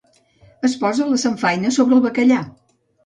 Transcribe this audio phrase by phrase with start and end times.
[0.69, 2.41] Es posa la samfaina sobre el bacallà